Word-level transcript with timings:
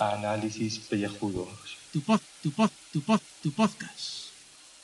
Análisis 0.00 0.80
pellejudos. 0.80 1.46
Tu 1.92 2.00
pod, 2.00 2.20
tu 2.42 2.50
pod, 2.50 2.70
tu 2.92 3.00
pod, 3.00 3.20
tu 3.44 3.52
podcast. 3.52 4.32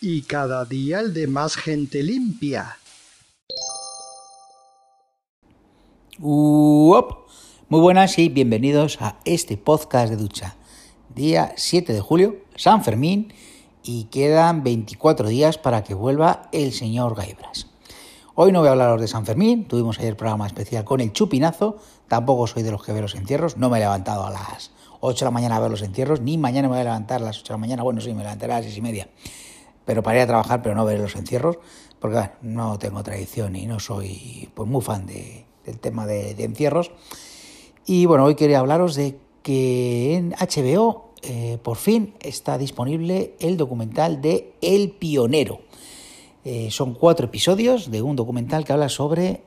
Y 0.01 0.23
cada 0.23 0.65
día 0.65 1.01
el 1.01 1.13
de 1.13 1.27
más 1.27 1.57
gente 1.57 2.05
limpia. 2.05 2.79
Uop. 6.21 7.27
Muy 7.69 7.81
buenas 7.81 8.17
y 8.21 8.29
bienvenidos 8.29 8.99
a 9.01 9.19
este 9.25 9.57
podcast 9.57 10.11
de 10.11 10.17
ducha. 10.17 10.55
Día 11.13 11.55
7 11.57 11.93
de 11.93 12.01
julio, 12.01 12.37
San 12.55 12.85
Fermín, 12.85 13.35
y 13.83 14.05
quedan 14.05 14.63
24 14.63 15.27
días 15.27 15.59
para 15.59 15.83
que 15.83 15.95
vuelva 15.95 16.49
el 16.53 16.73
señor 16.73 17.17
Gaibras. 17.17 17.72
Hoy 18.35 18.51
no 18.51 18.61
voy 18.61 18.69
a 18.69 18.71
hablaros 18.71 18.99
de 18.99 19.09
San 19.09 19.27
Fermín, 19.27 19.69
tuvimos 19.69 19.99
ayer 19.99 20.17
programa 20.17 20.47
especial 20.47 20.87
con 20.87 21.03
el 21.03 21.13
chupinazo, 21.13 21.77
tampoco 22.09 22.47
soy 22.47 22.63
de 22.63 22.71
los 22.71 22.83
que 22.83 22.91
ve 22.93 23.03
los 23.03 23.15
entierros, 23.15 23.59
no 23.59 23.69
me 23.69 23.77
he 23.77 23.81
levantado 23.81 24.25
a 24.25 24.31
las 24.31 24.71
8 25.01 25.19
de 25.19 25.25
la 25.27 25.31
mañana 25.31 25.57
a 25.57 25.61
ver 25.61 25.71
los 25.71 25.83
entierros, 25.83 26.23
ni 26.23 26.39
mañana 26.39 26.67
me 26.67 26.73
voy 26.73 26.81
a 26.81 26.85
levantar 26.85 27.21
a 27.21 27.27
las 27.27 27.41
8 27.41 27.49
de 27.49 27.53
la 27.53 27.59
mañana, 27.59 27.83
bueno, 27.83 28.01
sí, 28.01 28.15
me 28.15 28.23
levantaré 28.23 28.55
a 28.55 28.57
las 28.57 28.65
6 28.65 28.79
y 28.79 28.81
media, 28.81 29.09
pero 29.85 30.03
para 30.03 30.17
ir 30.17 30.23
a 30.23 30.27
trabajar, 30.29 30.63
pero 30.63 30.75
no 30.75 30.87
ver 30.87 30.99
los 30.99 31.15
entierros, 31.15 31.59
porque 32.01 32.31
no 32.41 32.79
tengo 32.79 33.03
tradición 33.03 33.55
y 33.55 33.67
no 33.67 33.79
soy 33.81 34.49
pues, 34.55 34.67
muy 34.67 34.81
fan 34.81 35.05
de, 35.05 35.45
del 35.67 35.79
tema 35.79 36.07
de, 36.07 36.35
de, 36.35 36.45
encierros. 36.45 36.91
Y 37.85 38.07
bueno, 38.07 38.25
hoy 38.25 38.35
quería 38.35 38.61
hablaros 38.61 38.95
de 38.95 39.19
que 39.43 40.15
en 40.15 40.31
HBO 40.31 41.11
eh, 41.21 41.59
por 41.63 41.77
fin 41.77 42.15
está 42.21 42.57
disponible 42.57 43.35
el 43.41 43.59
documental 43.59 44.23
de 44.23 44.55
El 44.63 44.91
Pionero. 44.91 45.61
Eh, 46.45 46.73
son 46.73 46.95
cuatro 46.95 47.27
episodios 47.27 47.91
de 47.91 48.03
un 48.03 48.17
documental 48.17 48.65
que 48.65 48.73
habla 48.73 48.89
sobre 48.89 49.43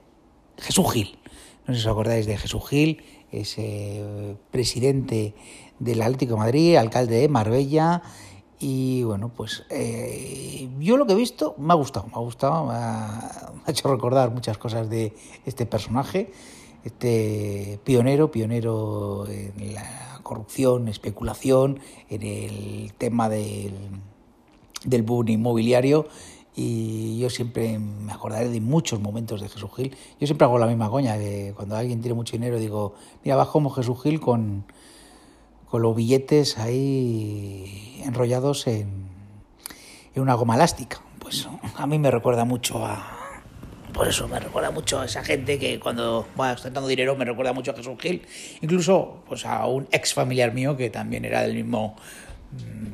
Jesús 0.57 0.93
Gil. 0.93 1.17
No 1.67 1.73
sé 1.73 1.81
si 1.81 1.87
os 1.87 1.91
acordáis 1.91 2.25
de 2.25 2.37
Jesús 2.37 2.63
Gil, 2.69 3.03
ese 3.31 4.37
presidente 4.49 5.33
del 5.79 6.01
Atlético 6.01 6.35
de 6.35 6.39
Madrid, 6.39 6.75
alcalde 6.77 7.17
de 7.17 7.27
Marbella. 7.27 8.01
Y 8.59 9.03
bueno, 9.03 9.29
pues 9.35 9.65
eh, 9.69 10.69
yo 10.79 10.95
lo 10.95 11.05
que 11.05 11.13
he 11.13 11.17
visto 11.17 11.55
me 11.57 11.73
ha 11.73 11.75
gustado, 11.75 12.07
me 12.07 12.13
ha 12.13 12.19
gustado, 12.19 12.67
me 12.67 12.73
ha, 12.75 13.51
me 13.55 13.61
ha 13.65 13.71
hecho 13.71 13.91
recordar 13.91 14.31
muchas 14.31 14.57
cosas 14.57 14.89
de 14.89 15.13
este 15.45 15.65
personaje, 15.65 16.31
este 16.85 17.77
pionero, 17.83 18.31
pionero 18.31 19.27
en 19.27 19.73
la 19.73 20.21
corrupción, 20.23 20.87
especulación, 20.87 21.81
en 22.09 22.21
el 22.23 22.93
tema 22.97 23.27
del, 23.27 23.73
del 24.85 25.03
boom 25.03 25.27
inmobiliario 25.27 26.07
y 26.55 27.19
yo 27.19 27.29
siempre 27.29 27.77
me 27.79 28.13
acordaré 28.13 28.49
de 28.49 28.61
muchos 28.61 28.99
momentos 29.01 29.41
de 29.41 29.49
Jesús 29.49 29.69
Gil. 29.75 29.95
Yo 30.19 30.27
siempre 30.27 30.45
hago 30.45 30.57
la 30.57 30.67
misma 30.67 30.89
coña, 30.89 31.17
que 31.17 31.53
cuando 31.55 31.75
alguien 31.75 32.01
tiene 32.01 32.15
mucho 32.15 32.33
dinero 32.33 32.57
digo, 32.59 32.95
mira, 33.23 33.35
vas 33.35 33.49
como 33.49 33.69
Jesús 33.69 34.01
Gil 34.01 34.21
con, 34.21 34.65
con 35.69 35.81
los 35.81 35.95
billetes 35.95 36.57
ahí 36.57 38.01
enrollados 38.05 38.67
en, 38.67 39.09
en 40.13 40.21
una 40.21 40.33
goma 40.35 40.55
elástica. 40.55 41.01
Pues 41.19 41.47
a 41.75 41.87
mí 41.87 41.99
me 41.99 42.09
recuerda 42.09 42.45
mucho 42.45 42.85
a... 42.85 43.11
Por 43.93 44.07
eso 44.07 44.27
me 44.27 44.39
recuerda 44.39 44.71
mucho 44.71 44.99
a 44.99 45.05
esa 45.05 45.23
gente 45.23 45.57
que 45.57 45.79
cuando 45.79 46.27
va 46.39 46.51
ostentando 46.51 46.87
dinero 46.87 47.15
me 47.15 47.23
recuerda 47.23 47.53
mucho 47.53 47.71
a 47.71 47.75
Jesús 47.75 47.95
Gil. 47.99 48.25
Incluso 48.61 49.23
pues 49.27 49.45
a 49.45 49.65
un 49.67 49.87
ex 49.91 50.13
familiar 50.13 50.53
mío 50.53 50.77
que 50.77 50.89
también 50.89 51.25
era 51.25 51.41
del 51.41 51.53
mismo 51.53 51.95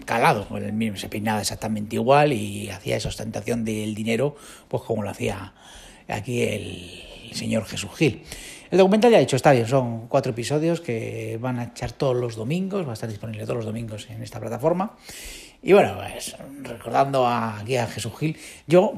calado, 0.05 0.47
el 0.57 0.73
mismo 0.73 0.97
se 0.97 1.09
peinaba 1.09 1.41
exactamente 1.41 1.95
igual 1.95 2.33
y 2.33 2.69
hacía 2.69 2.97
esa 2.97 3.09
ostentación 3.09 3.63
del 3.63 3.95
dinero, 3.95 4.35
pues 4.67 4.83
como 4.83 5.03
lo 5.03 5.09
hacía 5.09 5.53
aquí 6.07 6.41
el, 6.41 7.01
señor 7.33 7.65
Jesús 7.65 7.91
Gil. 7.97 8.23
El 8.71 8.77
documental 8.77 9.11
ya 9.11 9.17
ha 9.17 9.21
dicho, 9.21 9.35
está 9.35 9.51
bien, 9.51 9.67
son 9.67 10.07
cuatro 10.07 10.31
episodios 10.31 10.81
que 10.81 11.37
van 11.41 11.59
a 11.59 11.65
echar 11.65 11.91
todos 11.91 12.15
los 12.15 12.35
domingos, 12.35 12.85
va 12.85 12.91
a 12.91 12.93
estar 12.93 13.09
disponible 13.09 13.43
todos 13.43 13.57
los 13.57 13.65
domingos 13.65 14.09
en 14.09 14.21
esta 14.21 14.39
plataforma. 14.39 14.97
Y 15.61 15.73
bueno, 15.73 15.95
pues 15.97 16.35
recordando 16.63 17.27
aquí 17.27 17.77
a 17.77 17.87
Jesús 17.87 18.13
Gil, 18.17 18.37
yo 18.67 18.93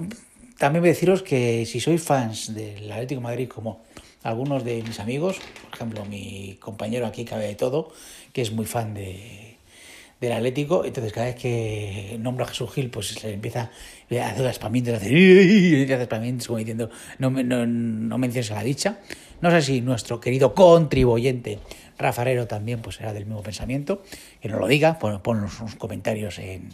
también 0.57 0.81
voy 0.81 0.89
a 0.89 0.93
deciros 0.93 1.21
que 1.23 1.65
si 1.65 1.79
sois 1.79 2.01
fans 2.01 2.53
del 2.53 2.91
Atlético 2.91 3.19
de 3.19 3.23
Madrid 3.23 3.49
como 3.49 3.81
algunos 4.23 4.63
de 4.63 4.81
mis 4.81 4.99
amigos, 4.99 5.39
por 5.65 5.75
ejemplo 5.75 6.05
mi 6.05 6.57
compañero 6.59 7.05
aquí 7.05 7.25
cabe 7.25 7.47
de 7.47 7.55
todo, 7.55 7.91
que 8.31 8.41
es 8.41 8.51
muy 8.51 8.65
fan 8.65 8.93
de, 8.93 9.52
del 10.27 10.37
Atlético, 10.37 10.85
entonces 10.85 11.13
cada 11.13 11.27
vez 11.27 11.35
que 11.35 12.17
nombra 12.19 12.45
a 12.45 12.49
Jesús 12.49 12.71
Gil, 12.71 12.89
pues 12.89 13.07
se 13.07 13.27
le 13.27 13.33
empieza 13.33 13.69
a 14.11 14.29
hacer 14.29 14.45
espamientos, 14.47 14.95
hace 14.95 15.93
espamientos 16.01 16.47
como 16.47 16.59
diciendo, 16.59 16.89
no, 17.19 17.29
no, 17.29 17.65
no 17.65 18.17
menciones 18.17 18.51
a 18.51 18.55
la 18.55 18.63
dicha. 18.63 18.99
No 19.41 19.51
sé 19.51 19.61
si 19.61 19.81
nuestro 19.81 20.21
querido 20.21 20.53
contribuyente 20.53 21.59
Rafarero 21.97 22.47
también 22.47 22.81
pues 22.81 22.99
era 22.99 23.13
del 23.13 23.25
mismo 23.25 23.43
pensamiento, 23.43 24.03
que 24.41 24.49
nos 24.49 24.59
lo 24.59 24.67
diga, 24.67 24.99
pon, 24.99 25.21
pon 25.21 25.37
unos 25.37 25.75
comentarios 25.75 26.39
en, 26.39 26.69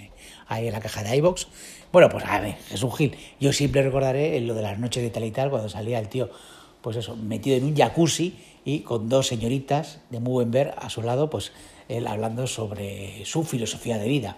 ahí 0.48 0.68
en 0.68 0.74
la 0.74 0.80
caja 0.80 1.04
de 1.04 1.16
iBox. 1.18 1.48
Bueno, 1.92 2.10
pues 2.10 2.26
a 2.26 2.40
ver, 2.40 2.56
Jesús 2.68 2.96
Gil, 2.96 3.16
yo 3.40 3.52
siempre 3.54 3.82
recordaré 3.84 4.40
lo 4.42 4.54
de 4.54 4.62
las 4.62 4.80
noches 4.80 5.04
de 5.04 5.10
tal 5.10 5.24
y 5.26 5.32
tal, 5.32 5.50
cuando 5.50 5.70
salía 5.70 6.00
el 6.00 6.10
tío, 6.10 6.30
pues 6.82 6.96
eso, 6.98 7.16
metido 7.16 7.58
en 7.58 7.66
un 7.66 7.76
jacuzzi 7.76 8.38
y 8.64 8.80
con 8.80 9.10
dos 9.10 9.28
señoritas 9.28 10.00
de 10.10 10.20
muy 10.20 10.34
buen 10.34 10.52
ver 10.52 10.74
a 10.78 10.90
su 10.90 11.02
lado, 11.02 11.30
pues 11.30 11.52
él 11.90 12.08
hablando 12.08 12.48
sobre 12.48 13.26
su 13.26 13.44
filosofía 13.44 13.98
de 13.98 14.08
vida. 14.08 14.38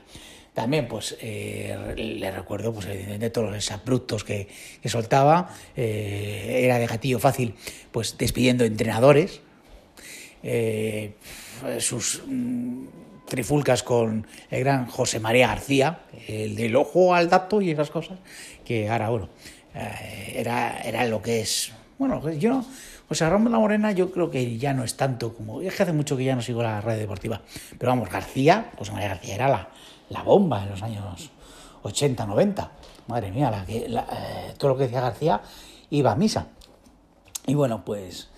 También, 0.54 0.88
pues, 0.88 1.18
eh, 1.22 1.94
le 1.96 2.32
recuerdo, 2.32 2.74
pues, 2.74 2.86
evidentemente, 2.86 3.30
todos 3.30 3.52
los 3.52 3.72
abruptos 3.72 4.24
que, 4.24 4.50
que 4.82 4.90
soltaba. 4.90 5.50
Eh, 5.78 6.62
era 6.64 6.78
de 6.78 6.88
gatillo 6.88 7.20
fácil, 7.20 7.54
pues, 7.92 8.18
despidiendo 8.18 8.66
entrenadores. 8.66 9.40
Eh, 10.44 11.14
sus 11.80 12.24
mm, 12.26 12.86
trifulcas 13.28 13.84
con 13.84 14.28
el 14.50 14.60
gran 14.62 14.88
José 14.88 15.20
María 15.20 15.48
García, 15.48 16.00
el 16.28 16.56
del 16.56 16.76
ojo 16.76 17.14
al 17.14 17.30
dato 17.30 17.62
y 17.62 17.72
esas 17.72 17.90
cosas, 17.90 18.20
que 18.66 18.90
ahora, 18.90 19.10
bueno, 19.10 19.30
era, 20.34 20.82
era 20.82 21.06
lo 21.06 21.22
que 21.22 21.42
es. 21.42 21.72
Bueno, 21.98 22.30
yo 22.32 22.50
no 22.50 22.66
o 23.12 23.16
sea, 23.16 23.30
Ramón 23.30 23.52
La 23.52 23.60
Morena 23.60 23.92
yo 23.92 24.10
creo 24.10 24.32
que 24.32 24.58
ya 24.58 24.74
no 24.74 24.86
es 24.86 24.96
tanto 24.96 25.34
como... 25.34 25.62
Es 25.62 25.76
que 25.76 25.84
hace 25.84 25.92
mucho 25.92 26.16
que 26.16 26.24
ya 26.24 26.34
no 26.34 26.42
sigo 26.42 26.64
la 26.64 26.80
red 26.80 26.98
deportiva. 26.98 27.42
Pero 27.78 27.92
vamos, 27.92 28.10
García, 28.10 28.72
José 28.78 28.94
María 28.94 29.10
García 29.10 29.36
era 29.36 29.50
la, 29.50 29.68
la 30.10 30.24
bomba 30.24 30.64
en 30.64 30.70
los 30.70 30.82
años 30.82 31.30
80, 31.84 32.26
90. 32.26 32.72
Madre 33.08 33.32
mía, 33.32 33.66
eh, 33.68 34.54
todo 34.58 34.72
lo 34.72 34.78
que 34.78 34.84
decía 34.84 35.02
García 35.02 35.42
iba 35.90 36.14
a 36.14 36.16
misa. 36.16 36.48
Y 37.46 37.54
bueno, 37.54 37.84
pues 37.84 38.30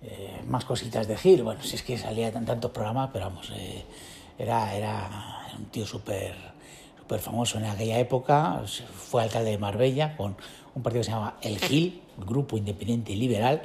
eh, 0.00 0.40
más 0.46 0.64
cositas 0.64 1.06
de 1.06 1.18
Gil. 1.18 1.42
Bueno, 1.42 1.62
si 1.62 1.76
es 1.76 1.82
que 1.82 1.98
salía 1.98 2.28
en 2.28 2.46
tantos 2.46 2.70
programas, 2.70 3.10
pero 3.12 3.26
vamos, 3.26 3.52
eh, 3.54 3.84
era, 4.38 4.74
era 4.74 5.10
un 5.58 5.66
tío 5.66 5.84
súper 5.84 6.34
súper 6.98 7.20
famoso 7.20 7.58
en 7.58 7.66
aquella 7.66 7.98
época. 7.98 8.62
Fue 8.94 9.22
alcalde 9.22 9.50
de 9.50 9.58
Marbella 9.58 10.16
con 10.16 10.36
un 10.74 10.82
partido 10.82 11.00
que 11.00 11.04
se 11.04 11.10
llamaba 11.10 11.36
El 11.42 11.58
Gil, 11.58 12.00
Grupo 12.16 12.56
Independiente 12.56 13.14
Liberal. 13.14 13.60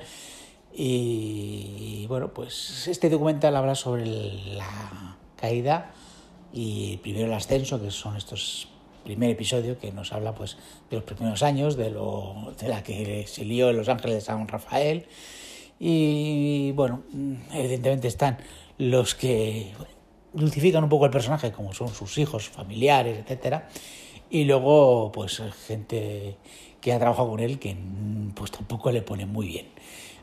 Y 0.79 2.05
bueno, 2.07 2.31
pues 2.31 2.88
este 2.88 3.09
documental 3.09 3.55
habla 3.55 3.73
sobre 3.73 4.05
la 4.05 5.17
caída 5.35 5.91
y 6.53 6.97
primero 6.97 7.25
el 7.25 7.33
ascenso, 7.33 7.81
que 7.81 7.89
son 7.89 8.15
estos 8.15 8.67
primer 9.03 9.31
episodio 9.31 9.79
que 9.79 9.91
nos 9.91 10.13
habla 10.13 10.35
pues 10.35 10.57
de 10.91 10.97
los 10.97 11.03
primeros 11.03 11.41
años, 11.41 11.77
de 11.77 11.89
lo 11.89 12.53
de 12.59 12.67
la 12.67 12.83
que 12.83 13.25
se 13.25 13.43
lió 13.43 13.71
en 13.71 13.77
Los 13.77 13.89
Ángeles 13.89 14.17
de 14.17 14.21
San 14.21 14.47
Rafael. 14.47 15.07
Y 15.79 16.73
bueno, 16.73 17.01
evidentemente 17.53 18.07
están 18.07 18.38
los 18.77 19.15
que 19.15 19.71
dulcifican 20.33 20.83
un 20.83 20.89
poco 20.89 21.05
el 21.05 21.11
personaje, 21.11 21.51
como 21.51 21.73
son 21.73 21.88
sus 21.88 22.19
hijos, 22.19 22.49
familiares, 22.49 23.17
etcétera. 23.17 23.67
Y 24.29 24.44
luego, 24.44 25.11
pues 25.11 25.41
gente 25.65 26.38
que 26.81 26.94
ha 26.94 26.99
trabajado 26.99 27.29
con 27.29 27.39
él 27.39 27.57
que 27.57 27.75
pues 28.35 28.51
tampoco 28.51 28.91
le 28.91 29.01
pone 29.01 29.25
muy 29.25 29.47
bien. 29.47 29.68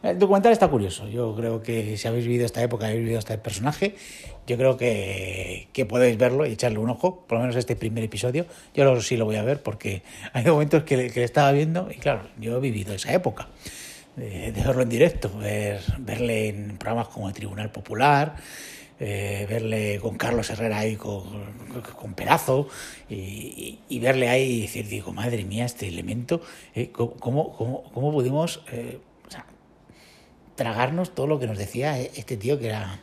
El 0.04 0.18
documental 0.18 0.52
está 0.52 0.68
curioso. 0.68 1.08
Yo 1.08 1.34
creo 1.34 1.62
que 1.62 1.96
si 1.96 2.06
habéis 2.06 2.26
vivido 2.26 2.44
esta 2.44 2.62
época, 2.62 2.84
habéis 2.86 3.00
vivido 3.00 3.18
este 3.18 3.38
personaje, 3.38 3.94
yo 4.46 4.58
creo 4.58 4.76
que, 4.76 5.68
que 5.72 5.86
podéis 5.86 6.18
verlo 6.18 6.44
y 6.44 6.52
echarle 6.52 6.78
un 6.78 6.90
ojo, 6.90 7.24
por 7.26 7.38
lo 7.38 7.42
menos 7.42 7.56
este 7.56 7.74
primer 7.74 8.04
episodio. 8.04 8.44
Yo 8.74 8.84
lo, 8.84 9.00
sí 9.00 9.16
lo 9.16 9.24
voy 9.24 9.36
a 9.36 9.42
ver 9.42 9.62
porque 9.62 10.02
hay 10.34 10.44
momentos 10.44 10.82
que, 10.82 11.10
que 11.10 11.20
le 11.20 11.24
estaba 11.24 11.50
viendo 11.52 11.88
y 11.90 11.94
claro, 11.94 12.28
yo 12.38 12.58
he 12.58 12.60
vivido 12.60 12.92
esa 12.94 13.14
época. 13.14 13.48
De, 14.14 14.52
de 14.52 14.62
verlo 14.62 14.82
en 14.82 14.88
directo, 14.88 15.28
ver, 15.38 15.80
verle 15.98 16.48
en 16.48 16.76
programas 16.76 17.08
como 17.08 17.26
el 17.26 17.34
Tribunal 17.34 17.72
Popular, 17.72 18.36
eh, 19.00 19.44
verle 19.50 19.98
con 20.00 20.16
Carlos 20.16 20.48
Herrera 20.50 20.78
ahí 20.78 20.94
con, 20.94 21.24
con 21.98 22.14
Perazo 22.14 22.68
y, 23.08 23.80
y, 23.88 23.98
verle 23.98 24.28
ahí 24.28 24.42
y 24.42 24.60
decir, 24.62 24.86
digo, 24.86 25.12
madre 25.12 25.44
mía, 25.44 25.64
este 25.64 25.88
elemento, 25.88 26.42
eh, 26.76 26.92
¿cómo, 26.92 27.50
cómo, 27.56 27.82
cómo 27.92 28.12
pudimos 28.12 28.62
eh, 28.70 29.00
tragarnos 30.54 31.14
todo 31.14 31.26
lo 31.26 31.38
que 31.38 31.46
nos 31.46 31.58
decía 31.58 31.98
este 31.98 32.36
tío 32.36 32.58
que 32.58 32.68
era, 32.68 33.00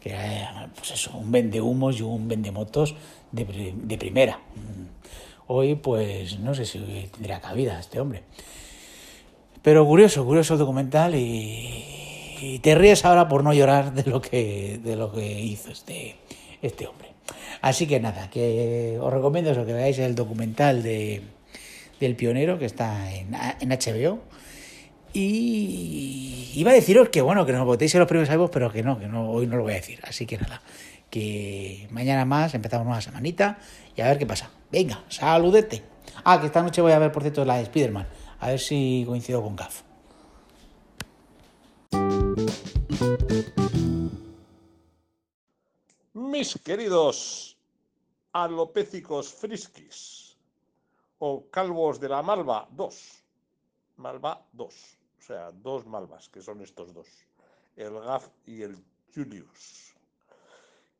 que 0.00 0.10
era 0.10 0.70
pues 0.74 0.92
eso, 0.92 1.16
un 1.16 1.30
vendehumos 1.30 1.98
y 1.98 2.02
un 2.02 2.28
vendemotos 2.28 2.94
de, 3.32 3.74
de 3.74 3.98
primera. 3.98 4.40
Hoy, 5.48 5.76
pues, 5.76 6.40
no 6.40 6.54
sé 6.54 6.64
si 6.64 6.78
tendría 7.12 7.40
cabida 7.40 7.78
este 7.78 8.00
hombre. 8.00 8.22
Pero 9.62 9.86
curioso, 9.86 10.24
curioso 10.24 10.54
el 10.54 10.58
documental 10.58 11.14
y, 11.14 11.84
y 12.40 12.58
te 12.60 12.74
ríes 12.74 13.04
ahora 13.04 13.28
por 13.28 13.44
no 13.44 13.52
llorar 13.52 13.94
de 13.94 14.08
lo 14.10 14.20
que, 14.20 14.80
de 14.82 14.96
lo 14.96 15.12
que 15.12 15.40
hizo 15.40 15.70
este, 15.70 16.16
este 16.62 16.86
hombre. 16.86 17.08
Así 17.60 17.86
que 17.86 18.00
nada, 18.00 18.30
que 18.30 18.98
os 19.00 19.12
recomiendo 19.12 19.50
eso, 19.50 19.64
que 19.64 19.72
veáis 19.72 19.98
el 19.98 20.14
documental 20.14 20.82
de, 20.82 21.22
del 22.00 22.16
pionero 22.16 22.58
que 22.58 22.66
está 22.66 23.12
en, 23.14 23.34
en 23.60 23.70
HBO. 23.70 24.20
Y 25.18 26.52
iba 26.56 26.72
a 26.72 26.74
deciros 26.74 27.08
que 27.08 27.22
bueno, 27.22 27.46
que 27.46 27.52
nos 27.54 27.64
votéis 27.64 27.94
en 27.94 28.00
los 28.00 28.08
premios 28.08 28.28
iVoox, 28.28 28.50
pero 28.50 28.70
que 28.70 28.82
no, 28.82 28.98
que 28.98 29.08
no, 29.08 29.30
hoy 29.30 29.46
no 29.46 29.56
lo 29.56 29.62
voy 29.62 29.72
a 29.72 29.76
decir. 29.76 29.98
Así 30.02 30.26
que 30.26 30.36
nada, 30.36 30.60
que 31.08 31.88
mañana 31.90 32.26
más 32.26 32.52
empezamos 32.52 32.86
una 32.86 33.00
semanita 33.00 33.58
y 33.96 34.02
a 34.02 34.08
ver 34.08 34.18
qué 34.18 34.26
pasa. 34.26 34.50
Venga, 34.70 35.02
saludete. 35.08 35.82
Ah, 36.22 36.38
que 36.38 36.44
esta 36.44 36.62
noche 36.62 36.82
voy 36.82 36.92
a 36.92 36.98
ver, 36.98 37.12
por 37.12 37.22
cierto, 37.22 37.46
la 37.46 37.56
de 37.56 37.62
Spider-Man. 37.62 38.06
A 38.40 38.48
ver 38.48 38.60
si 38.60 39.04
coincido 39.06 39.42
con 39.42 39.56
Gaf. 39.56 39.84
Mis 46.12 46.58
queridos 46.62 47.56
alopécicos 48.34 49.32
friskis 49.32 50.36
o 51.18 51.46
calvos 51.50 51.98
de 52.00 52.10
la 52.10 52.20
Malva 52.20 52.68
2. 52.70 53.24
Malva 53.96 54.44
2. 54.52 54.95
O 55.26 55.32
sea, 55.34 55.50
dos 55.50 55.84
malvas, 55.86 56.28
que 56.28 56.40
son 56.40 56.60
estos 56.60 56.94
dos. 56.94 57.08
El 57.74 57.98
Gaf 57.98 58.28
y 58.46 58.62
el 58.62 58.76
Julius. 59.12 59.92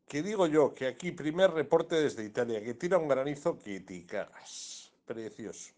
Que 0.08 0.20
digo 0.20 0.48
yo 0.48 0.74
que 0.74 0.88
aquí 0.88 1.12
primer 1.12 1.52
reporte 1.52 1.94
desde 1.94 2.24
Italia, 2.24 2.60
que 2.60 2.74
tira 2.74 2.98
un 2.98 3.06
granizo 3.06 3.56
que 3.56 3.78
te 3.82 4.04
cagas. 4.04 4.90
Precioso. 5.04 5.72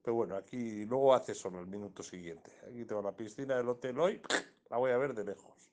Pero 0.00 0.14
bueno, 0.14 0.36
aquí 0.36 0.84
luego 0.84 1.12
hace 1.12 1.34
solo 1.34 1.58
el 1.58 1.66
minuto 1.66 2.04
siguiente. 2.04 2.52
Aquí 2.68 2.84
tengo 2.84 3.02
la 3.02 3.16
piscina 3.16 3.56
del 3.56 3.68
hotel 3.68 3.98
hoy, 3.98 4.20
la 4.70 4.76
voy 4.76 4.92
a 4.92 4.96
ver 4.96 5.12
de 5.12 5.24
lejos. 5.24 5.72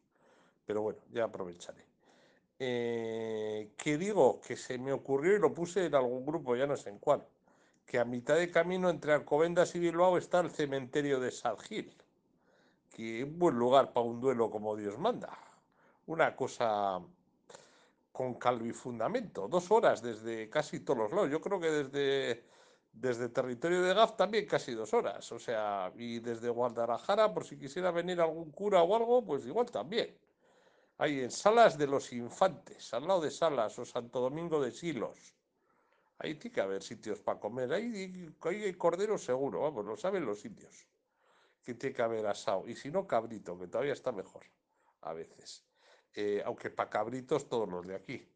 Pero 0.66 0.82
bueno, 0.82 1.02
ya 1.12 1.26
aprovecharé. 1.26 1.86
Eh, 2.58 3.70
que 3.78 4.00
digo 4.00 4.42
que 4.42 4.58
se 4.58 4.80
me 4.80 4.92
ocurrió 4.94 5.36
y 5.36 5.40
lo 5.40 5.54
puse 5.54 5.86
en 5.86 5.94
algún 5.94 6.26
grupo, 6.26 6.56
ya 6.56 6.66
no 6.66 6.76
sé 6.76 6.90
en 6.90 6.98
cuál, 6.98 7.24
que 7.90 7.98
a 7.98 8.06
mitad 8.06 8.36
de 8.36 8.52
camino 8.52 8.88
entre 8.88 9.14
Alcobendas 9.14 9.74
y 9.74 9.80
Bilbao 9.80 10.16
está 10.16 10.42
el 10.42 10.52
cementerio 10.52 11.20
de 11.20 11.32
Sargil, 11.32 11.92
que 12.92 13.22
es 13.22 13.26
un 13.26 13.40
buen 13.40 13.56
lugar 13.58 13.92
para 13.92 14.06
un 14.06 14.22
duelo 14.22 14.52
como 14.52 14.76
Dios 14.76 15.00
manda. 15.00 15.36
Una 16.06 16.36
cosa 16.36 17.02
con 18.12 18.36
calvo 18.36 18.68
y 18.68 18.74
fundamento. 18.74 19.48
Dos 19.48 19.72
horas 19.72 20.04
desde 20.04 20.52
casi 20.52 20.82
todos 20.82 21.00
los 21.00 21.12
lados. 21.12 21.32
Yo 21.32 21.42
creo 21.42 21.60
que 21.60 21.72
desde, 21.72 22.46
desde 22.94 23.30
territorio 23.30 23.82
de 23.82 23.96
Gaf 23.96 24.16
también 24.16 24.46
casi 24.46 24.76
dos 24.76 24.94
horas. 24.94 25.32
O 25.32 25.40
sea, 25.40 25.92
y 25.96 26.20
desde 26.20 26.50
Guadalajara, 26.50 27.34
por 27.34 27.44
si 27.44 27.58
quisiera 27.58 27.90
venir 27.90 28.22
algún 28.22 28.52
cura 28.52 28.84
o 28.84 28.96
algo, 28.96 29.26
pues 29.26 29.48
igual 29.48 29.66
también. 29.72 30.16
Ahí 31.00 31.22
en 31.22 31.32
Salas 31.32 31.76
de 31.76 31.88
los 31.88 32.14
Infantes, 32.14 32.94
al 32.94 33.08
lado 33.08 33.22
de 33.22 33.32
Salas 33.32 33.80
o 33.80 33.86
Santo 33.86 34.20
Domingo 34.20 34.62
de 34.62 34.72
Silos. 34.72 35.39
Ahí 36.20 36.36
tiene 36.36 36.54
que 36.54 36.62
haber 36.62 36.84
sitios 36.84 37.20
para 37.20 37.40
comer. 37.40 37.72
Ahí, 37.74 38.34
hay 38.44 38.74
cordero 38.74 39.18
seguro, 39.18 39.62
vamos, 39.62 39.86
lo 39.86 39.96
saben 39.96 40.26
los 40.26 40.42
sitios. 40.42 40.88
Que 41.64 41.74
tiene 41.76 41.96
que 41.96 42.02
haber 42.02 42.26
asado. 42.28 42.68
Y 42.68 42.76
si 42.76 42.92
no, 42.92 43.08
cabrito, 43.08 43.58
que 43.58 43.68
todavía 43.68 43.94
está 43.94 44.12
mejor 44.12 44.46
a 45.02 45.14
veces. 45.14 45.66
Eh, 46.14 46.42
aunque 46.46 46.70
para 46.70 46.90
cabritos 46.90 47.48
todos 47.48 47.70
los 47.70 47.88
de 47.88 47.96
aquí. 47.96 48.28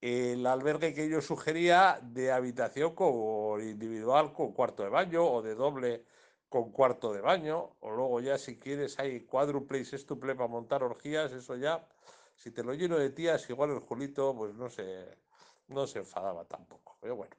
El 0.00 0.46
albergue 0.46 0.94
que 0.94 1.08
yo 1.08 1.20
sugería 1.20 1.98
de 2.02 2.30
habitación 2.30 2.94
con 2.94 3.60
individual 3.60 4.32
con 4.32 4.52
cuarto 4.52 4.82
de 4.82 4.90
baño 4.90 5.24
o 5.24 5.42
de 5.42 5.54
doble 5.54 6.04
con 6.48 6.70
cuarto 6.70 7.12
de 7.12 7.20
baño, 7.20 7.76
o 7.80 7.90
luego 7.90 8.20
ya 8.20 8.38
si 8.38 8.58
quieres 8.58 8.98
hay 9.00 9.20
cuádruple 9.20 9.78
y 9.78 9.84
sextuple 9.84 10.34
para 10.34 10.48
montar 10.48 10.82
orgías, 10.84 11.32
eso 11.32 11.56
ya, 11.56 11.88
si 12.36 12.50
te 12.52 12.62
lo 12.62 12.72
lleno 12.74 12.98
de 12.98 13.10
tías, 13.10 13.48
igual 13.50 13.70
el 13.70 13.80
Julito, 13.80 14.34
pues 14.36 14.54
no 14.54 14.70
se, 14.70 15.06
no 15.68 15.86
se 15.86 16.00
enfadaba 16.00 16.44
tampoco, 16.44 16.96
pero 17.00 17.16
bueno, 17.16 17.36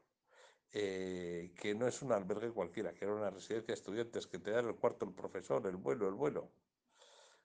eh, 0.71 1.53
que 1.59 1.73
no 1.73 1.87
es 1.87 2.01
un 2.01 2.11
albergue 2.11 2.51
cualquiera, 2.51 2.93
que 2.93 3.05
era 3.05 3.13
una 3.13 3.29
residencia 3.29 3.67
de 3.67 3.73
estudiantes 3.73 4.27
que 4.27 4.39
te 4.39 4.51
dan 4.51 4.67
el 4.67 4.75
cuarto 4.75 5.05
el 5.05 5.13
profesor, 5.13 5.65
el 5.67 5.77
vuelo, 5.77 6.07
el 6.07 6.15
vuelo, 6.15 6.51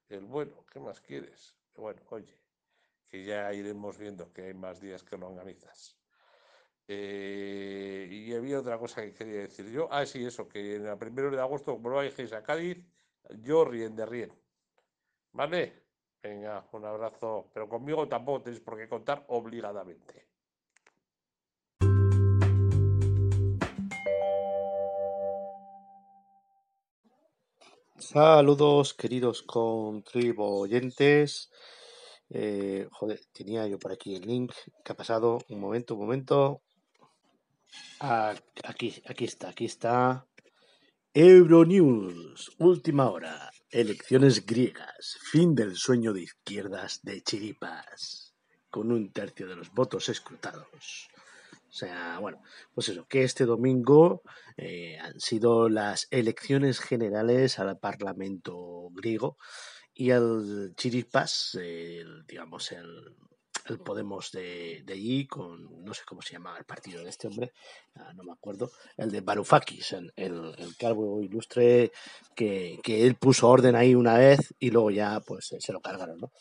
el 0.09 0.25
vuelo, 0.25 0.65
¿qué 0.67 0.81
más 0.81 1.01
quieres? 1.01 1.57
Bueno, 1.77 2.03
oye, 2.11 2.37
que 3.09 3.25
ya 3.25 3.53
iremos 3.53 3.99
viendo 3.99 4.33
que 4.33 4.43
hay 4.43 4.55
más 4.55 4.81
días 4.81 5.03
que 5.03 5.17
lo 5.17 5.29
organizas. 5.29 5.99
Eh, 6.89 8.09
y 8.11 8.35
había 8.35 8.61
otra 8.61 8.79
cosa 8.79 9.03
que 9.03 9.15
quería 9.15 9.41
decir 9.43 9.71
yo. 9.71 9.89
Ah, 9.91 10.05
sí, 10.05 10.25
eso, 10.25 10.49
que 10.49 10.77
en 10.77 10.87
el 10.87 10.99
primero 10.99 11.31
de 11.31 11.41
agosto, 11.41 11.73
como 11.73 11.91
no 11.91 11.97
vayáis 11.97 12.33
a 12.33 12.43
Cádiz, 12.43 12.79
yo 13.41 13.65
ríen 13.65 13.97
de 13.97 14.07
ríen. 14.07 14.33
¿Vale? 15.33 15.83
Venga, 16.23 16.67
un 16.73 16.85
abrazo. 16.85 17.51
Pero 17.53 17.69
conmigo 17.69 18.09
tampoco 18.09 18.43
tenéis 18.43 18.61
por 18.63 18.77
qué 18.77 18.89
contar 18.89 19.25
obligadamente. 19.29 20.32
Saludos, 28.03 28.95
queridos 28.95 29.43
contribuyentes. 29.43 31.51
Eh, 32.31 32.89
joder, 32.91 33.21
tenía 33.33 33.69
yo 33.69 33.79
por 33.79 33.93
aquí 33.93 34.17
el 34.17 34.23
link. 34.23 34.53
¿Qué 34.85 34.93
ha 34.93 34.97
pasado? 34.97 35.39
Un 35.49 35.61
momento, 35.61 35.95
un 35.95 36.01
momento. 36.01 36.63
Aquí, 38.01 39.01
aquí 39.07 39.25
está, 39.25 39.51
aquí 39.51 39.67
está. 39.67 40.27
Euronews, 41.15 42.51
última 42.59 43.09
hora. 43.09 43.53
Elecciones 43.71 44.45
griegas. 44.45 45.19
Fin 45.31 45.55
del 45.55 45.77
sueño 45.77 46.13
de 46.13 46.23
izquierdas 46.23 47.03
de 47.05 47.23
Chiripas. 47.23 48.35
Con 48.69 48.91
un 48.91 49.13
tercio 49.13 49.47
de 49.47 49.55
los 49.55 49.71
votos 49.71 50.09
escrutados. 50.09 51.09
O 51.73 51.75
sea, 51.75 52.19
bueno, 52.21 52.43
pues 52.75 52.91
eso, 52.91 53.07
que 53.09 53.25
este 53.25 53.47
domingo 53.47 54.23
eh, 54.59 54.99
han 54.99 55.19
sido 55.19 55.71
las 55.71 56.07
elecciones 56.11 56.81
generales 56.81 57.59
al 57.59 57.79
Parlamento 57.79 58.91
griego 58.91 59.39
y 59.95 60.11
el 60.11 60.75
Chiripas, 60.77 61.55
el, 61.55 62.27
digamos, 62.27 62.73
el, 62.73 63.17
el 63.71 63.79
Podemos 63.79 64.33
de, 64.33 64.83
de, 64.85 64.93
allí, 64.93 65.27
con 65.27 65.83
no 65.83 65.95
sé 65.95 66.03
cómo 66.07 66.21
se 66.21 66.35
llama 66.35 66.59
el 66.59 66.67
partido 66.67 67.03
de 67.03 67.09
este 67.09 67.29
hombre, 67.29 67.55
ah, 67.95 68.13
no 68.15 68.23
me 68.23 68.33
acuerdo, 68.33 68.71
el 68.99 69.11
de 69.11 69.23
Varoufakis, 69.23 69.93
el, 69.93 70.13
el, 70.15 70.55
el 70.59 70.77
calvo 70.77 71.23
ilustre 71.23 71.91
que, 72.37 72.81
que, 72.83 73.07
él 73.07 73.15
puso 73.15 73.49
orden 73.49 73.77
ahí 73.77 73.95
una 73.95 74.19
vez 74.19 74.55
y 74.59 74.71
luego 74.71 74.91
ya 74.91 75.21
pues 75.21 75.55
se 75.59 75.73
lo 75.73 75.81
cargaron, 75.81 76.19
¿no? 76.19 76.33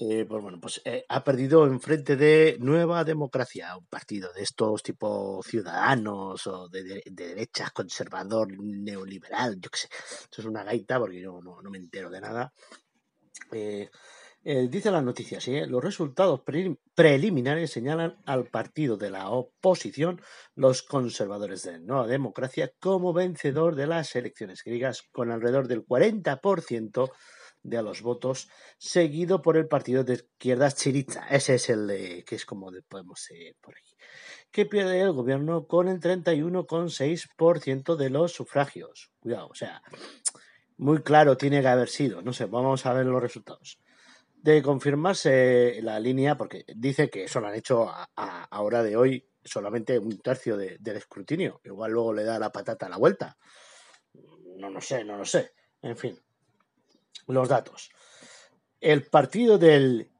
Eh, 0.00 0.24
pues 0.28 0.42
bueno, 0.42 0.60
pues 0.60 0.80
eh, 0.84 1.04
ha 1.08 1.24
perdido 1.24 1.66
en 1.66 1.80
frente 1.80 2.14
de 2.16 2.56
Nueva 2.60 3.02
Democracia, 3.02 3.76
un 3.76 3.86
partido 3.86 4.32
de 4.32 4.42
estos 4.42 4.80
tipo 4.82 5.42
ciudadanos 5.42 6.46
o 6.46 6.68
de, 6.68 6.84
de, 6.84 7.02
de 7.04 7.26
derecha, 7.28 7.70
conservador, 7.74 8.48
neoliberal, 8.56 9.60
yo 9.60 9.70
qué 9.70 9.78
sé. 9.78 9.88
Esto 10.22 10.40
es 10.40 10.46
una 10.46 10.62
gaita 10.62 11.00
porque 11.00 11.20
yo 11.20 11.40
no, 11.42 11.60
no 11.60 11.70
me 11.70 11.78
entero 11.78 12.10
de 12.10 12.20
nada. 12.20 12.52
Eh, 13.50 13.90
eh, 14.44 14.68
dice 14.70 14.90
la 14.90 15.02
noticia, 15.02 15.40
¿sí? 15.40 15.60
los 15.66 15.82
resultados 15.82 16.40
pre 16.42 16.78
preliminares 16.94 17.72
señalan 17.72 18.16
al 18.24 18.46
partido 18.46 18.96
de 18.96 19.10
la 19.10 19.30
oposición, 19.30 20.22
los 20.54 20.82
conservadores 20.82 21.64
de 21.64 21.80
Nueva 21.80 22.06
Democracia, 22.06 22.72
como 22.78 23.12
vencedor 23.12 23.74
de 23.74 23.88
las 23.88 24.14
elecciones 24.14 24.62
griegas 24.64 25.02
con 25.10 25.32
alrededor 25.32 25.66
del 25.66 25.84
40% 25.84 27.10
de 27.68 27.82
los 27.82 28.02
votos, 28.02 28.48
seguido 28.78 29.42
por 29.42 29.56
el 29.56 29.68
partido 29.68 30.04
de 30.04 30.14
izquierdas 30.14 30.76
Chiriza. 30.76 31.26
Ese 31.28 31.56
es 31.56 31.68
el 31.68 31.86
de, 31.86 32.24
que 32.24 32.34
es 32.36 32.44
como 32.44 32.70
de 32.70 32.82
Podemos 32.82 33.30
eh, 33.30 33.54
por 33.60 33.76
aquí. 33.76 33.94
Que 34.50 34.66
pierde 34.66 35.00
el 35.00 35.12
gobierno 35.12 35.66
con 35.66 35.88
el 35.88 36.00
31,6% 36.00 37.96
de 37.96 38.10
los 38.10 38.32
sufragios. 38.32 39.10
Cuidado, 39.20 39.48
o 39.48 39.54
sea, 39.54 39.82
muy 40.76 41.02
claro 41.02 41.36
tiene 41.36 41.60
que 41.60 41.68
haber 41.68 41.88
sido. 41.88 42.22
No 42.22 42.32
sé, 42.32 42.46
vamos 42.46 42.86
a 42.86 42.92
ver 42.92 43.06
los 43.06 43.22
resultados. 43.22 43.80
De 44.34 44.62
confirmarse 44.62 45.80
la 45.82 45.98
línea, 46.00 46.38
porque 46.38 46.64
dice 46.74 47.10
que 47.10 47.24
eso 47.24 47.40
lo 47.40 47.48
han 47.48 47.56
hecho 47.56 47.88
a, 47.88 48.08
a, 48.16 48.44
a 48.44 48.60
hora 48.62 48.82
de 48.82 48.96
hoy 48.96 49.28
solamente 49.48 49.98
un 49.98 50.18
tercio 50.20 50.56
de, 50.56 50.76
del 50.78 50.96
escrutinio. 50.96 51.60
Igual 51.64 51.92
luego 51.92 52.12
le 52.12 52.24
da 52.24 52.38
la 52.38 52.52
patata 52.52 52.86
a 52.86 52.90
la 52.90 52.96
vuelta. 52.96 53.36
No 54.56 54.70
lo 54.70 54.80
sé, 54.80 55.04
no 55.04 55.16
lo 55.16 55.24
sé. 55.24 55.52
En 55.82 55.96
fin, 55.96 56.18
los 57.26 57.48
datos. 57.48 57.90
El 58.80 59.04
partido 59.04 59.58
del 59.58 60.10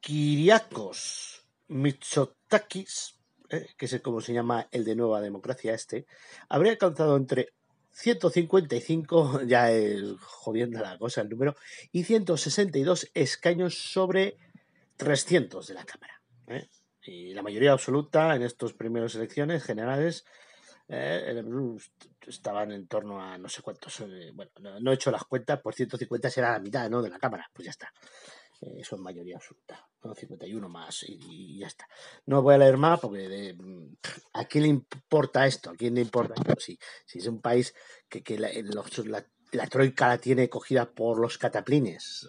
Kiriakos 0.00 1.46
Mitsotakis, 1.68 3.18
eh, 3.48 3.68
que 3.76 3.86
es 3.86 4.00
como 4.00 4.20
se 4.20 4.34
llama 4.34 4.68
el 4.70 4.84
de 4.84 4.96
Nueva 4.96 5.20
Democracia 5.20 5.74
este, 5.74 6.06
habría 6.48 6.72
alcanzado 6.72 7.16
entre 7.16 7.54
155, 7.92 9.42
ya 9.46 9.70
es 9.70 10.02
jodiendo 10.20 10.80
la 10.80 10.98
cosa 10.98 11.22
el 11.22 11.30
número, 11.30 11.56
y 11.92 12.04
162 12.04 13.10
escaños 13.14 13.78
sobre 13.78 14.36
300 14.96 15.66
de 15.66 15.74
la 15.74 15.84
Cámara. 15.84 16.20
¿eh? 16.48 16.68
Y 17.02 17.34
la 17.34 17.42
mayoría 17.42 17.72
absoluta 17.72 18.34
en 18.34 18.42
estas 18.42 18.72
primeras 18.72 19.14
elecciones 19.14 19.62
generales 19.62 20.24
eh, 20.88 21.42
estaban 22.26 22.72
en 22.72 22.86
torno 22.86 23.20
a 23.22 23.38
no 23.38 23.48
sé 23.48 23.62
cuántos. 23.62 24.00
eh, 24.00 24.30
bueno, 24.34 24.50
no, 24.60 24.80
no 24.80 24.90
he 24.90 24.94
hecho 24.94 25.10
las 25.10 25.24
cuentas, 25.24 25.60
por 25.60 25.74
150 25.74 26.30
será 26.30 26.52
la 26.52 26.58
mitad 26.60 26.88
¿no? 26.90 27.02
de 27.02 27.10
la 27.10 27.18
Cámara. 27.18 27.48
Pues 27.52 27.64
ya 27.66 27.70
está. 27.70 27.92
Eh, 28.60 28.80
eso 28.80 28.96
es 28.96 29.00
mayoría 29.02 29.36
absoluta. 29.36 29.86
¿no? 30.02 30.14
51 30.14 30.68
más 30.68 31.02
y, 31.04 31.18
y 31.22 31.58
ya 31.60 31.66
está. 31.66 31.88
No 32.26 32.42
voy 32.42 32.54
a 32.54 32.58
leer 32.58 32.76
más 32.76 33.00
porque 33.00 33.28
de- 33.28 33.56
¿a 34.34 34.44
quién 34.44 34.62
le 34.64 34.68
importa 34.68 35.46
esto? 35.46 35.70
¿A 35.70 35.74
quién 35.74 35.94
le 35.94 36.02
importa 36.02 36.34
esto? 36.36 36.54
Si, 36.60 36.78
si 37.06 37.18
es 37.18 37.26
un 37.26 37.40
país 37.40 37.74
que, 38.08 38.22
que 38.22 38.38
la, 38.38 38.50
los- 38.62 39.06
la- 39.06 39.26
la 39.52 39.66
troika 39.68 40.08
la 40.08 40.18
tiene 40.18 40.48
cogida 40.48 40.90
por 40.90 41.18
los 41.20 41.38
cataplines. 41.38 42.28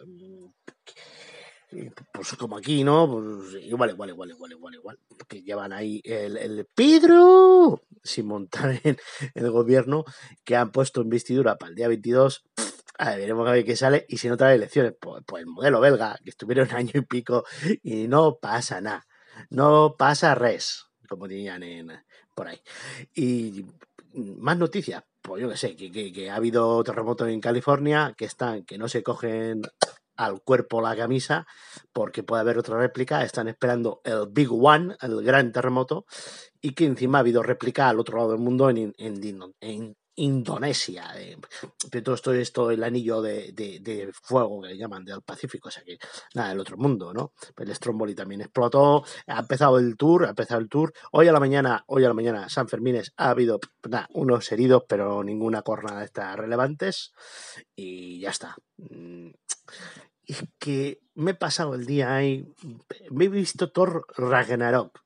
Y, 1.71 1.89
Pues 2.13 2.31
como 2.37 2.57
aquí, 2.57 2.83
¿no? 2.83 3.09
Pues 3.09 3.55
igual, 3.63 3.89
igual, 3.89 4.09
igual, 4.11 4.29
igual, 4.31 4.51
igual, 4.51 4.73
igual. 4.75 4.99
Que 5.27 5.41
llevan 5.41 5.73
ahí 5.73 5.99
el, 6.05 6.37
el 6.37 6.65
Pedro 6.73 7.81
sin 8.05 8.27
montar 8.27 8.79
en 8.83 8.97
el 9.33 9.51
gobierno 9.51 10.05
que 10.43 10.55
han 10.55 10.71
puesto 10.71 11.01
investidura 11.01 11.57
para 11.57 11.71
el 11.71 11.75
día 11.75 11.87
22. 11.87 12.45
A 12.97 13.09
ver, 13.09 13.19
veremos 13.19 13.45
a 13.45 13.51
ver 13.51 13.65
qué 13.65 13.75
sale. 13.75 14.05
Y 14.07 14.19
si 14.19 14.29
no 14.29 14.37
trae 14.37 14.55
elecciones, 14.55 14.93
pues, 14.97 15.21
pues 15.27 15.41
el 15.41 15.47
modelo 15.47 15.81
belga, 15.81 16.17
que 16.23 16.29
estuvieron 16.29 16.69
año 16.71 16.93
y 16.93 17.01
pico 17.01 17.43
y 17.83 18.07
no 18.07 18.37
pasa 18.37 18.79
nada. 18.79 19.05
No 19.49 19.97
pasa 19.99 20.33
res, 20.33 20.85
como 21.09 21.27
dirían 21.27 21.61
en, 21.63 21.91
por 22.33 22.47
ahí. 22.47 22.61
Y 23.13 23.65
más 24.13 24.57
noticias, 24.57 25.03
pues 25.21 25.41
yo 25.41 25.49
que 25.49 25.57
sé, 25.57 25.75
que 25.75 26.29
ha 26.29 26.35
habido 26.35 26.81
terremotos 26.85 27.27
en 27.27 27.41
California, 27.41 28.13
que 28.17 28.23
están, 28.23 28.63
que 28.63 28.77
no 28.77 28.87
se 28.87 29.03
cogen 29.03 29.63
al 30.17 30.41
cuerpo 30.41 30.81
la 30.81 30.95
camisa, 30.95 31.45
porque 31.93 32.23
puede 32.23 32.41
haber 32.41 32.57
otra 32.57 32.77
réplica, 32.77 33.23
están 33.23 33.47
esperando 33.47 34.01
el 34.03 34.27
Big 34.29 34.51
One, 34.51 34.95
el 35.01 35.23
gran 35.23 35.51
terremoto, 35.51 36.05
y 36.61 36.71
que 36.71 36.85
encima 36.85 37.19
ha 37.19 37.21
habido 37.21 37.43
réplica 37.43 37.89
al 37.89 37.99
otro 37.99 38.17
lado 38.17 38.31
del 38.31 38.39
mundo 38.39 38.69
en, 38.69 38.93
en 38.97 39.95
Indonesia. 40.15 41.13
Pero 41.91 42.03
todo 42.03 42.15
esto 42.15 42.33
es 42.33 42.51
todo 42.51 42.71
el 42.71 42.83
anillo 42.83 43.21
de, 43.21 43.51
de- 43.53 44.11
fuego 44.13 44.61
que 44.61 44.77
llaman 44.77 45.03
del 45.05 45.21
Pacífico, 45.21 45.67
o 45.69 45.71
sea 45.71 45.83
que 45.83 45.97
nada, 46.33 46.51
el 46.51 46.59
otro 46.59 46.77
mundo, 46.77 47.13
¿no? 47.13 47.33
El 47.57 47.73
Stromboli 47.75 48.15
también 48.15 48.41
explotó, 48.41 49.03
ha 49.27 49.39
empezado 49.39 49.77
el 49.79 49.97
tour, 49.97 50.25
ha 50.25 50.29
empezado 50.29 50.61
el 50.61 50.69
tour. 50.69 50.93
Hoy 51.11 51.27
a 51.27 51.33
la 51.33 51.39
mañana, 51.39 51.83
hoy 51.87 52.03
a 52.05 52.07
la 52.07 52.13
mañana, 52.13 52.49
San 52.49 52.67
Fermines 52.67 53.13
ha 53.17 53.29
habido 53.29 53.59
unos 54.13 54.51
heridos, 54.51 54.83
pero 54.87 55.23
ninguna 55.23 55.61
cornada 55.61 56.03
estas 56.03 56.35
relevantes. 56.37 57.11
Y 57.75 58.19
ya 58.21 58.29
está. 58.29 58.55
Mm, 58.77 59.29
Es 60.27 60.43
que 60.59 61.01
me 61.13 61.31
he 61.31 61.35
pasado 61.35 61.75
el 61.75 61.85
día 61.85 62.15
ahí, 62.15 62.51
me 63.11 63.25
he 63.25 63.29
visto 63.29 63.71
Thor 63.71 64.05
Ragnarok. 64.17 64.99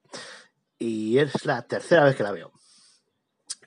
Y 0.78 1.18
es 1.18 1.46
la 1.46 1.62
tercera 1.63 2.06
vez 2.06 2.16
que 2.16 2.24
la 2.24 2.32
veo. 2.32 2.54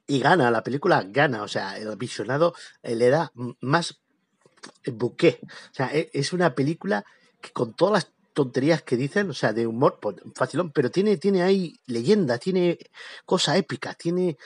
Y 0.06 0.20
gana, 0.20 0.50
la 0.50 0.62
película 0.62 1.04
gana, 1.08 1.42
o 1.42 1.48
sea, 1.48 1.76
el 1.78 1.96
visionado 1.96 2.54
eh, 2.82 2.94
le 2.96 3.08
da 3.08 3.32
más 3.60 4.00
buqué. 4.86 5.40
O 5.44 5.74
sea, 5.74 5.90
e- 5.94 6.10
es 6.12 6.32
una 6.32 6.54
película 6.54 7.04
que 7.40 7.50
con 7.52 7.74
todas 7.74 7.92
las 7.94 8.12
tonterías 8.34 8.82
que 8.82 8.96
dicen, 8.96 9.30
o 9.30 9.34
sea, 9.34 9.52
de 9.52 9.66
humor, 9.66 9.98
pues, 10.00 10.16
facilón, 10.34 10.72
pero 10.72 10.90
tiene, 10.90 11.16
tiene 11.18 11.42
ahí 11.42 11.74
leyenda, 11.86 12.38
tiene 12.38 12.78
cosa 13.26 13.56
épica, 13.56 13.94
tiene 13.94 14.36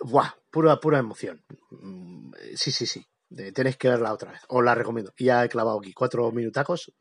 Buah, 0.00 0.30
pura, 0.50 0.80
pura 0.80 0.98
emoción. 0.98 1.44
Mm, 1.70 2.32
Sí, 2.56 2.70
sí, 2.72 2.86
sí. 2.86 3.06
De- 3.28 3.52
tenéis 3.52 3.76
que 3.78 3.88
verla 3.88 4.12
otra 4.12 4.32
vez. 4.32 4.42
Os 4.48 4.62
la 4.64 4.74
recomiendo. 4.74 5.12
Y 5.16 5.24
ya 5.26 5.44
he 5.44 5.48
clavado 5.48 5.78
aquí 5.78 5.92
cuatro 5.94 6.30
minutacos. 6.32 6.92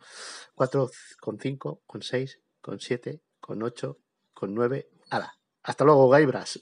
Cuatro 0.55 0.89
con 1.20 1.39
cinco, 1.39 1.81
con 1.88 2.01
seis, 2.01 2.39
con 2.62 2.79
siete, 2.79 3.22
con 3.39 3.63
ocho, 3.63 3.98
con 4.34 4.53
nueve. 4.53 4.89
¡Hala! 5.10 5.34
Hasta 5.63 5.84
luego, 5.84 6.10
Gaibras. 6.10 6.60